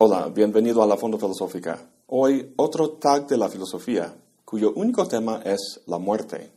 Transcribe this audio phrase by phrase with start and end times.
[0.00, 1.76] Hola, bienvenido a la Fondo Filosófica.
[2.06, 6.52] Hoy otro tag de la filosofía, cuyo único tema es la muerte.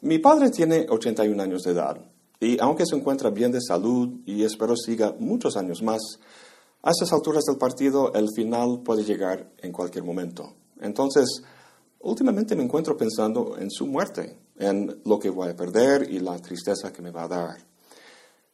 [0.00, 1.96] Mi padre tiene 81 años de edad
[2.40, 6.00] y aunque se encuentra bien de salud y espero siga muchos años más,
[6.82, 10.54] a estas alturas del partido el final puede llegar en cualquier momento.
[10.80, 11.44] Entonces,
[12.00, 16.36] últimamente me encuentro pensando en su muerte, en lo que voy a perder y la
[16.40, 17.67] tristeza que me va a dar.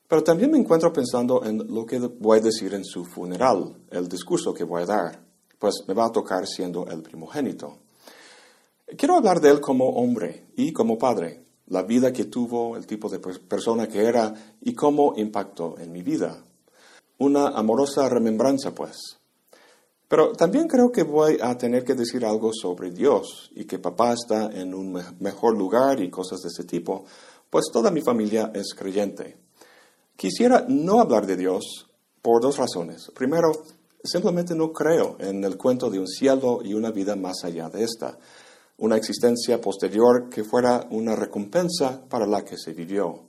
[0.09, 4.09] Pero también me encuentro pensando en lo que voy a decir en su funeral, el
[4.09, 5.25] discurso que voy a dar,
[5.59, 7.79] pues me va a tocar siendo el primogénito.
[8.99, 13.09] Quiero hablar de él como hombre y como padre, la vida que tuvo, el tipo
[13.09, 16.45] de persona que era y cómo impactó en mi vida.
[17.19, 19.19] Una amorosa remembranza, pues.
[20.07, 24.13] Pero también creo que voy a tener que decir algo sobre Dios y que papá
[24.13, 27.05] está en un mejor lugar y cosas de ese tipo,
[27.49, 29.39] pues toda mi familia es creyente.
[30.17, 31.87] Quisiera no hablar de Dios
[32.23, 33.11] por dos razones.
[33.15, 33.53] Primero,
[34.03, 37.83] simplemente no creo en el cuento de un cielo y una vida más allá de
[37.83, 38.17] esta,
[38.79, 43.25] una existencia posterior que fuera una recompensa para la que se vivió.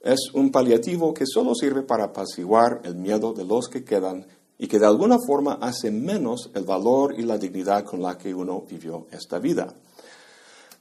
[0.00, 4.26] Es un paliativo que solo sirve para apaciguar el miedo de los que quedan
[4.58, 8.34] y que de alguna forma hace menos el valor y la dignidad con la que
[8.34, 9.72] uno vivió esta vida.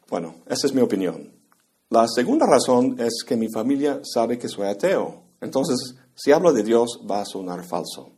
[0.09, 1.38] Bueno, esa es mi opinión.
[1.91, 5.23] La segunda razón es que mi familia sabe que soy ateo.
[5.41, 8.11] Entonces, si hablo de Dios, va a sonar falso.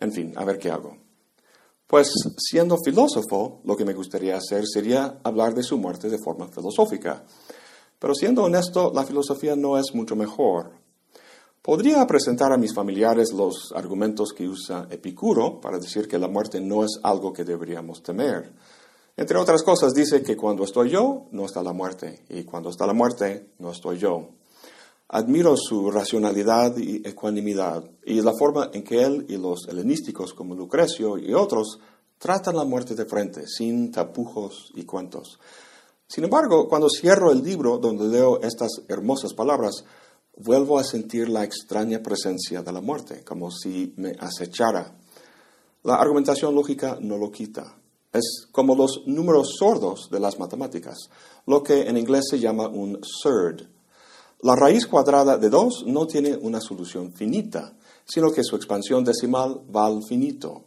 [0.00, 0.96] En fin, a ver qué hago.
[1.86, 6.48] Pues siendo filósofo, lo que me gustaría hacer sería hablar de su muerte de forma
[6.48, 7.24] filosófica.
[7.98, 10.70] Pero siendo honesto, la filosofía no es mucho mejor.
[11.60, 16.60] Podría presentar a mis familiares los argumentos que usa Epicuro para decir que la muerte
[16.60, 18.50] no es algo que deberíamos temer.
[19.18, 22.86] Entre otras cosas, dice que cuando estoy yo, no está la muerte, y cuando está
[22.86, 24.28] la muerte, no estoy yo.
[25.08, 30.54] Admiro su racionalidad y ecuanimidad, y la forma en que él y los helenísticos como
[30.54, 31.80] Lucrecio y otros
[32.16, 35.40] tratan la muerte de frente, sin tapujos y cuentos.
[36.06, 39.84] Sin embargo, cuando cierro el libro donde leo estas hermosas palabras,
[40.36, 44.96] vuelvo a sentir la extraña presencia de la muerte, como si me acechara.
[45.82, 47.77] La argumentación lógica no lo quita.
[48.12, 51.10] Es como los números sordos de las matemáticas,
[51.46, 53.68] lo que en inglés se llama un surd.
[54.40, 57.74] La raíz cuadrada de 2 no tiene una solución finita,
[58.04, 60.64] sino que su expansión decimal va al finito.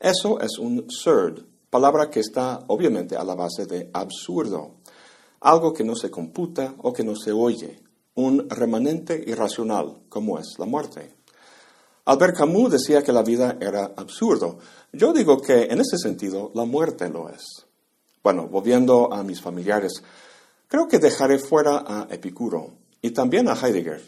[0.00, 4.76] Eso es un surd, palabra que está obviamente a la base de absurdo,
[5.40, 7.80] algo que no se computa o que no se oye,
[8.14, 11.19] un remanente irracional, como es la muerte.
[12.10, 14.58] Albert Camus decía que la vida era absurdo.
[14.92, 17.44] Yo digo que en ese sentido la muerte lo es.
[18.20, 19.92] Bueno, volviendo a mis familiares,
[20.66, 24.02] creo que dejaré fuera a Epicuro y también a Heidegger.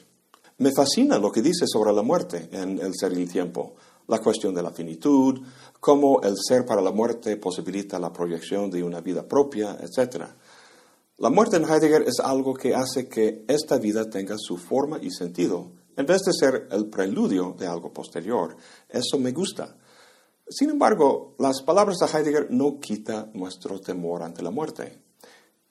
[0.58, 3.76] Me fascina lo que dice sobre la muerte en El ser y el tiempo,
[4.08, 5.40] la cuestión de la finitud,
[5.78, 10.24] cómo el ser para la muerte posibilita la proyección de una vida propia, etc.
[11.18, 15.12] La muerte en Heidegger es algo que hace que esta vida tenga su forma y
[15.12, 18.56] sentido, en vez de ser el preludio de algo posterior.
[18.88, 19.76] Eso me gusta.
[20.48, 24.98] Sin embargo, las palabras de Heidegger no quitan nuestro temor ante la muerte.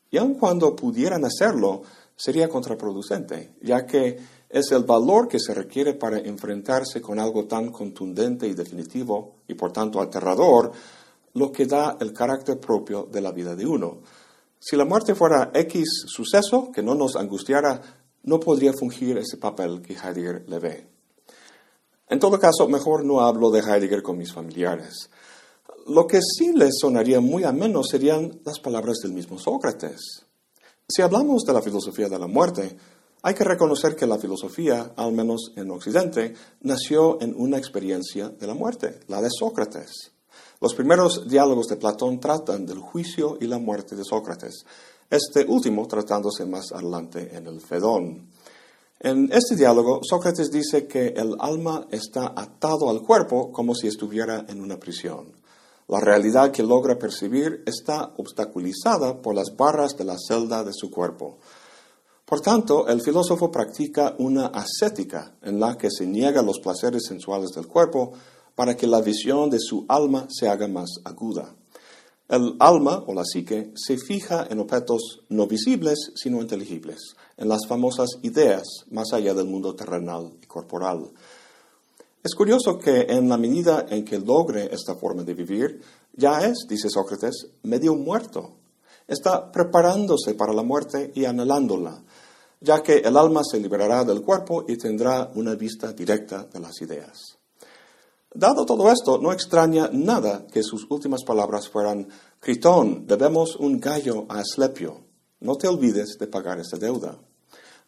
[0.10, 1.84] Y aun cuando pudieran hacerlo,
[2.16, 4.18] sería contraproducente, ya que
[4.50, 9.54] es el valor que se requiere para enfrentarse con algo tan contundente y definitivo, y
[9.54, 10.72] por tanto aterrador,
[11.34, 14.00] lo que da el carácter propio de la vida de uno.
[14.60, 17.82] Si la muerte fuera X suceso que no nos angustiara,
[18.24, 20.88] no podría fungir ese papel que Heidegger le ve.
[22.08, 25.10] En todo caso, mejor no hablo de Heidegger con mis familiares.
[25.88, 30.26] Lo que sí les sonaría muy ameno serían las palabras del mismo Sócrates.
[30.88, 32.78] Si hablamos de la filosofía de la muerte,
[33.24, 38.48] hay que reconocer que la filosofía, al menos en Occidente, nació en una experiencia de
[38.48, 40.12] la muerte, la de Sócrates.
[40.60, 44.66] Los primeros diálogos de Platón tratan del juicio y la muerte de Sócrates,
[45.12, 48.30] este último tratándose más adelante en el Fedón.
[49.00, 54.46] En este diálogo, Sócrates dice que el alma está atado al cuerpo como si estuviera
[54.48, 55.34] en una prisión.
[55.88, 60.90] La realidad que logra percibir está obstaculizada por las barras de la celda de su
[60.90, 61.40] cuerpo.
[62.24, 67.50] Por tanto, el filósofo practica una ascética en la que se niega los placeres sensuales
[67.50, 68.14] del cuerpo
[68.56, 71.54] para que la visión de su alma se haga más aguda.
[72.32, 77.68] El alma o la psique se fija en objetos no visibles sino inteligibles, en las
[77.68, 81.12] famosas ideas más allá del mundo terrenal y corporal.
[82.24, 85.82] Es curioso que en la medida en que logre esta forma de vivir,
[86.14, 88.54] ya es, dice Sócrates, medio muerto.
[89.10, 92.02] Está preparándose para la muerte y anhelándola,
[92.62, 96.82] ya que el alma se liberará del cuerpo y tendrá una vista directa de las
[96.82, 97.41] ideas.
[98.34, 102.08] Dado todo esto, no extraña nada que sus últimas palabras fueran,
[102.40, 105.02] Critón, debemos un gallo a Aslepio.
[105.42, 107.18] No te olvides de pagar esta deuda.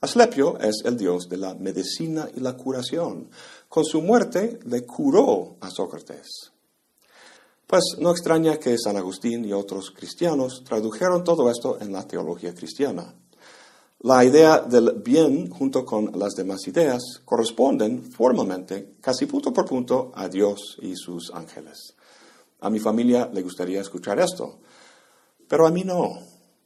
[0.02, 3.30] Aslepio es el dios de la medicina y la curación.
[3.70, 6.52] Con su muerte le curó a Sócrates.
[7.66, 12.54] Pues no extraña que San Agustín y otros cristianos tradujeron todo esto en la teología
[12.54, 13.16] cristiana.
[14.06, 20.12] La idea del bien junto con las demás ideas corresponden formalmente, casi punto por punto,
[20.14, 21.94] a Dios y sus ángeles.
[22.60, 24.60] A mi familia le gustaría escuchar esto,
[25.48, 26.20] pero a mí no.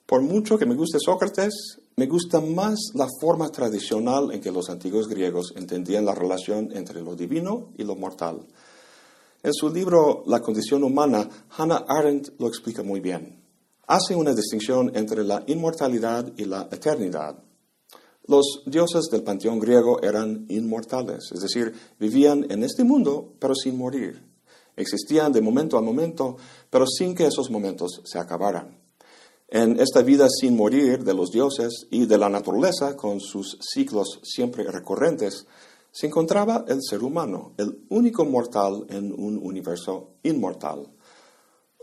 [0.07, 4.72] Por mucho que me guste Sócrates, me gusta más la forma tradicional en que los
[4.72, 8.48] antiguos griegos entendían la relación entre lo divino y lo mortal.
[9.44, 13.37] En su libro La condición humana, Hannah Arendt lo explica muy bien.
[13.89, 17.42] Hace una distinción entre la inmortalidad y la eternidad.
[18.25, 23.78] Los dioses del panteón griego eran inmortales, es decir, vivían en este mundo pero sin
[23.78, 24.22] morir.
[24.75, 26.36] Existían de momento a momento,
[26.69, 28.78] pero sin que esos momentos se acabaran.
[29.48, 34.19] En esta vida sin morir de los dioses y de la naturaleza, con sus ciclos
[34.22, 35.48] siempre recurrentes,
[35.89, 40.89] se encontraba el ser humano, el único mortal en un universo inmortal.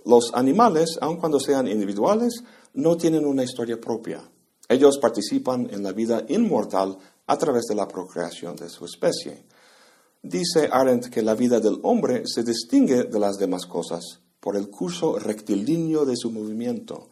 [0.05, 4.23] Los animales, aun cuando sean individuales, no tienen una historia propia.
[4.69, 9.45] Ellos participan en la vida inmortal a través de la procreación de su especie.
[10.23, 14.69] Dice Arendt que la vida del hombre se distingue de las demás cosas por el
[14.69, 17.09] curso rectilíneo de su movimiento,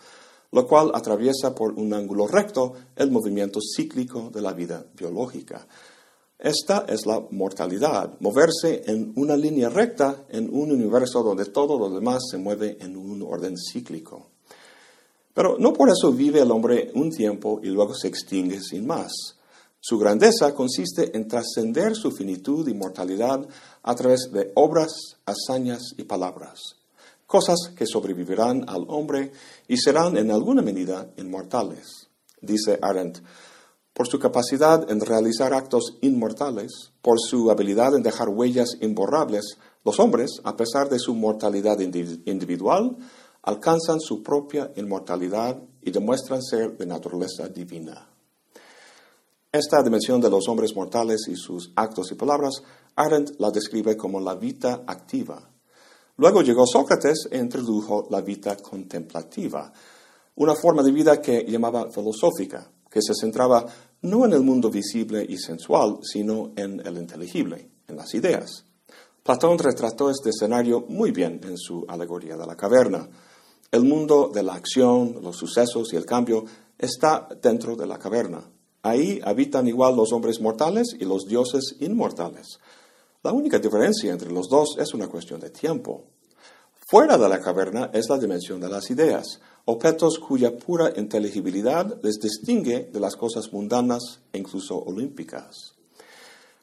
[0.50, 5.67] lo cual atraviesa por un ángulo recto el movimiento cíclico de la vida biológica.
[6.43, 11.89] Esta es la mortalidad, moverse en una línea recta en un universo donde todo lo
[11.89, 14.27] demás se mueve en un orden cíclico.
[15.33, 19.12] Pero no por eso vive el hombre un tiempo y luego se extingue sin más.
[19.79, 23.47] Su grandeza consiste en trascender su finitud y mortalidad
[23.85, 24.91] a través de obras,
[25.25, 26.59] hazañas y palabras,
[27.25, 29.31] cosas que sobrevivirán al hombre
[29.69, 32.09] y serán en alguna medida inmortales.
[32.41, 33.21] Dice Arendt,
[33.93, 40.00] por su capacidad en realizar actos inmortales, por su habilidad en dejar huellas imborrables, los
[40.00, 42.97] hombres, a pesar de su mortalidad individual,
[43.43, 48.09] alcanzan su propia inmortalidad y demuestran ser de naturaleza divina.
[49.50, 52.62] Esta dimensión de los hombres mortales y sus actos y palabras,
[52.97, 55.50] Arendt la describe como la vida activa.
[56.17, 59.73] Luego llegó Sócrates e introdujo la vida contemplativa,
[60.37, 63.65] una forma de vida que llamaba filosófica, que se centraba
[64.03, 68.67] no en el mundo visible y sensual, sino en el inteligible, en las ideas.
[69.23, 73.09] Platón retrató este escenario muy bien en su alegoría de la caverna.
[73.71, 76.44] El mundo de la acción, los sucesos y el cambio
[76.77, 78.43] está dentro de la caverna.
[78.83, 82.59] Ahí habitan igual los hombres mortales y los dioses inmortales.
[83.23, 86.05] La única diferencia entre los dos es una cuestión de tiempo.
[86.75, 92.19] Fuera de la caverna es la dimensión de las ideas, objetos cuya pura inteligibilidad les
[92.19, 95.75] distingue de las cosas mundanas e incluso olímpicas.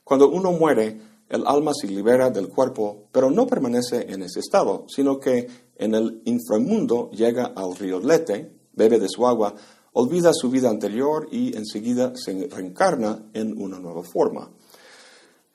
[0.03, 0.99] Cuando uno muere,
[1.29, 5.93] el alma se libera del cuerpo, pero no permanece en ese estado, sino que en
[5.93, 9.53] el inframundo llega al río Lete, bebe de su agua,
[9.93, 14.49] olvida su vida anterior y enseguida se reencarna en una nueva forma.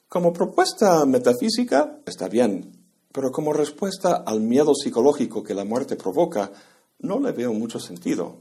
[0.09, 2.71] Como propuesta metafísica está bien,
[3.13, 6.53] pero como respuesta al miedo psicológico que la muerte provoca,
[7.05, 8.41] no le veo mucho sentido.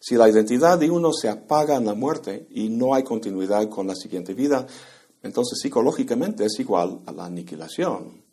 [0.00, 3.86] Si la identidad de uno se apaga en la muerte y no hay continuidad con
[3.86, 4.66] la siguiente vida,
[5.22, 8.24] entonces psicológicamente es igual a la aniquilación.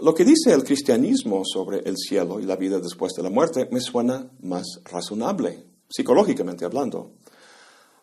[0.00, 3.68] Lo que dice el cristianismo sobre el cielo y la vida después de la muerte
[3.70, 7.12] me suena más razonable, psicológicamente hablando.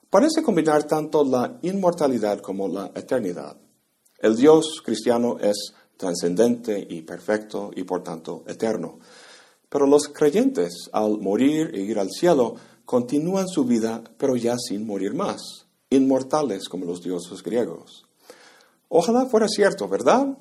[0.10, 3.58] Parece combinar tanto la inmortalidad como la eternidad.
[4.20, 9.00] El Dios cristiano es trascendente y perfecto y por tanto eterno.
[9.70, 12.56] Pero los creyentes, al morir e ir al cielo,
[12.86, 18.06] continúan su vida, pero ya sin morir más, inmortales como los dioses griegos.
[18.90, 20.38] Ojalá fuera cierto, ¿verdad?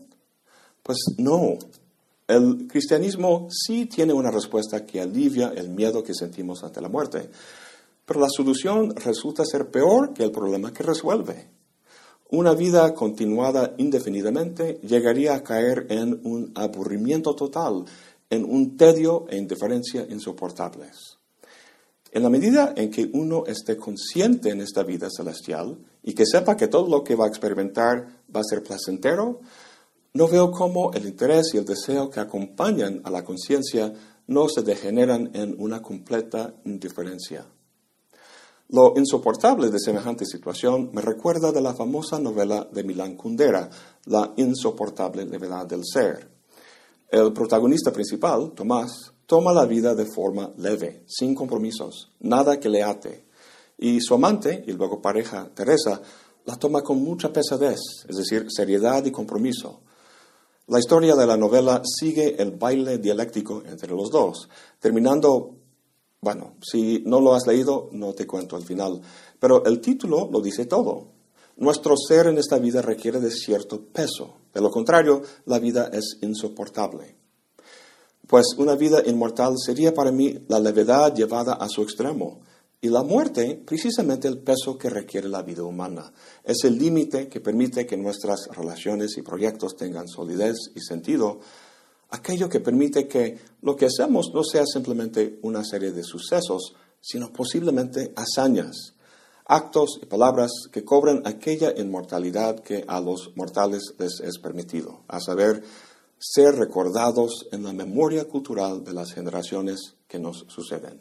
[0.83, 1.59] Pues no.
[2.29, 7.29] El cristianismo sí tiene una respuesta que alivia el miedo que sentimos ante la muerte,
[8.05, 11.49] pero la solución resulta ser peor que el problema que resuelve.
[12.31, 17.85] Una vida continuada indefinidamente llegaría a caer en un aburrimiento total
[18.31, 21.19] en un tedio e indiferencia insoportables.
[22.13, 26.57] En la medida en que uno esté consciente en esta vida celestial y que sepa
[26.57, 29.41] que todo lo que va a experimentar va a ser placentero,
[30.15, 33.93] no veo cómo el interés y el deseo que acompañan a la conciencia
[34.29, 37.45] no se degeneran en una completa indiferencia.
[38.69, 43.69] Lo insoportable de semejante situación me recuerda de la famosa novela de Milán Kundera,
[44.07, 46.36] La insoportable levedad del ser.
[47.09, 52.83] El protagonista principal, Tomás, toma la vida de forma leve, sin compromisos, nada que le
[52.83, 53.27] ate.
[53.79, 56.01] Y su amante, y luego pareja, Teresa,
[56.45, 59.83] la toma con mucha pesadez, es decir, seriedad y compromiso.
[60.67, 64.49] La historia de la novela sigue el baile dialéctico entre los dos,
[64.81, 65.55] terminando,
[66.21, 69.01] bueno, si no lo has leído, no te cuento al final,
[69.39, 71.16] pero el título lo dice todo.
[71.57, 76.19] Nuestro ser en esta vida requiere de cierto peso, de lo contrario, la vida es
[76.21, 77.17] insoportable.
[78.27, 82.41] Pues una vida inmortal sería para mí la levedad llevada a su extremo,
[82.81, 86.13] y la muerte, precisamente el peso que requiere la vida humana.
[86.45, 91.41] Es el límite que permite que nuestras relaciones y proyectos tengan solidez y sentido.
[92.11, 97.33] Aquello que permite que lo que hacemos no sea simplemente una serie de sucesos, sino
[97.33, 98.95] posiblemente hazañas,
[99.47, 105.21] actos y palabras que cobran aquella inmortalidad que a los mortales les es permitido, a
[105.21, 105.63] saber,
[106.19, 111.01] ser recordados en la memoria cultural de las generaciones que nos suceden.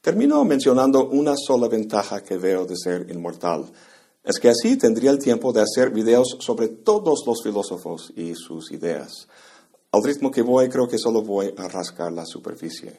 [0.00, 3.70] Termino mencionando una sola ventaja que veo de ser inmortal.
[4.24, 8.72] Es que así tendría el tiempo de hacer videos sobre todos los filósofos y sus
[8.72, 9.28] ideas.
[9.92, 12.98] Al ritmo que voy, creo que solo voy a rascar la superficie.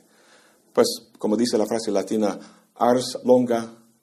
[0.71, 2.39] Pues, como dice la frase latina,
[2.75, 3.82] ars longa